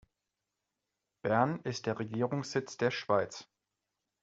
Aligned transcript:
Bern 1.21 1.59
ist 1.59 1.85
der 1.85 1.99
Regierungssitz 1.99 2.75
der 2.75 2.89
Schweiz. 2.89 3.47